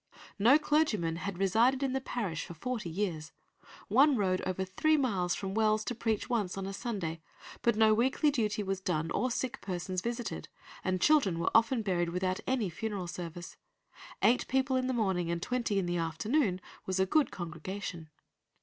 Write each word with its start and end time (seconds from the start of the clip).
"No 0.39 0.57
clergyman 0.57 1.17
had 1.17 1.37
resided 1.37 1.83
in 1.83 1.93
the 1.93 2.01
parish 2.01 2.43
for 2.47 2.55
forty 2.55 2.89
years. 2.89 3.33
One 3.87 4.17
rode 4.17 4.41
over 4.47 4.65
three 4.65 4.97
miles 4.97 5.35
from 5.35 5.53
Wells 5.53 5.85
to 5.85 5.93
preach 5.93 6.27
once 6.27 6.57
on 6.57 6.65
a 6.65 6.73
Sunday, 6.73 7.21
but 7.61 7.75
no 7.75 7.93
weekly 7.93 8.31
duty 8.31 8.63
was 8.63 8.81
done 8.81 9.11
or 9.11 9.29
sick 9.29 9.61
persons 9.61 10.01
visited; 10.01 10.49
and 10.83 10.99
children 10.99 11.37
were 11.37 11.51
often 11.53 11.83
buried 11.83 12.09
without 12.09 12.39
any 12.47 12.67
funeral 12.67 13.05
service. 13.05 13.57
Eight 14.23 14.47
people 14.47 14.75
in 14.75 14.87
the 14.87 14.91
morning, 14.93 15.29
and 15.29 15.39
twenty 15.39 15.77
in 15.77 15.85
the 15.85 15.97
afternoon, 15.97 16.61
was 16.87 16.99
a 16.99 17.05
good 17.05 17.29
congregation." 17.29 18.09